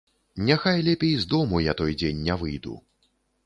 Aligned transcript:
Няхай 0.47 0.81
лепей 0.87 1.13
з 1.25 1.29
дому 1.35 1.61
я 1.67 1.77
той 1.81 1.95
дзень 2.03 2.25
не 2.31 2.41
выйду. 2.43 2.79